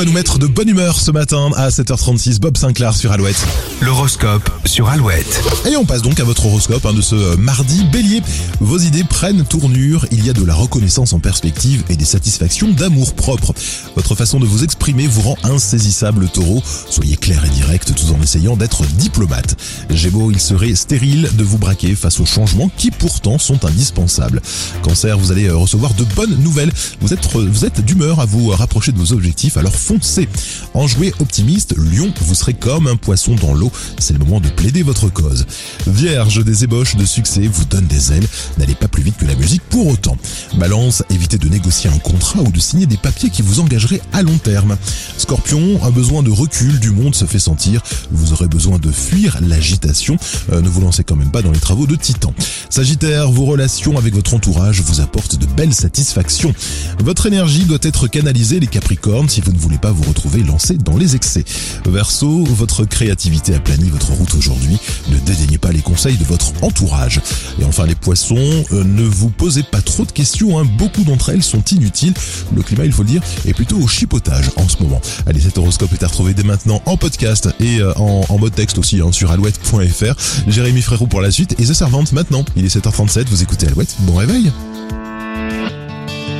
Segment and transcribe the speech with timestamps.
[0.00, 3.44] va nous mettre de bonne humeur ce matin à 7h36, Bob Sinclair sur Alouette.
[3.80, 5.42] L'horoscope sur Alouette.
[5.68, 8.22] Et on passe donc à votre horoscope hein, de ce euh, mardi bélier.
[8.60, 12.68] Vos idées prennent tournure, il y a de la reconnaissance en perspective et des satisfactions
[12.68, 13.52] d'amour propre.
[13.96, 16.62] Votre façon de vous exprimer vous rend insaisissable taureau.
[16.88, 19.56] Soyez clair et direct tout en essayant d'être diplomate.
[19.90, 24.42] Gémeaux, il serait stérile de vous braquer face aux changements qui pourtant sont indispensables.
[24.82, 26.70] Cancer, vous allez euh, recevoir de bonnes nouvelles.
[27.00, 30.28] Vous êtes, vous êtes d'humeur à vous rapprocher de vos objectifs, alors foncez.
[30.74, 33.72] En jouer optimiste, Lion, vous serez comme un poisson dans l'eau.
[33.98, 35.46] C'est le moment de plaider votre cause.
[35.86, 38.26] Vierge, des ébauches de succès vous donnent des ailes.
[38.58, 40.16] N'allez pas plus vite que musique pour autant.
[40.56, 44.22] Balance, évitez de négocier un contrat ou de signer des papiers qui vous engageraient à
[44.22, 44.76] long terme.
[45.16, 47.82] Scorpion, un besoin de recul du monde se fait sentir.
[48.10, 50.16] Vous aurez besoin de fuir l'agitation.
[50.52, 52.34] Euh, ne vous lancez quand même pas dans les travaux de Titan.
[52.70, 56.52] Sagittaire, vos relations avec votre entourage vous apportent de belles satisfactions.
[57.00, 60.76] Votre énergie doit être canalisée les Capricornes si vous ne voulez pas vous retrouver lancé
[60.76, 61.44] dans les excès.
[61.86, 64.78] Verseau, votre créativité a plani votre route aujourd'hui.
[65.10, 67.20] Ne dédaignez pas les conseils de votre entourage.
[67.60, 70.64] Et enfin les poissons, euh, ne vous posez pas trop de questions, hein.
[70.78, 72.14] beaucoup d'entre elles sont inutiles.
[72.54, 75.00] Le climat, il faut le dire, est plutôt au chipotage en ce moment.
[75.26, 78.54] Allez, cet horoscope est à retrouver dès maintenant en podcast et euh, en, en mode
[78.54, 80.14] texte aussi hein, sur alouette.fr.
[80.46, 82.44] Jérémy Frérot pour la suite et The Servant maintenant.
[82.56, 84.52] Il est 7h37, vous écoutez Alouette, bon réveil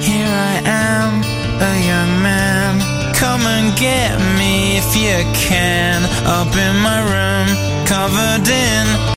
[0.01, 1.23] Here I am,
[1.61, 2.81] a young man.
[3.15, 6.05] Come and get me if you can.
[6.25, 7.49] Up in my room,
[7.85, 8.99] covered in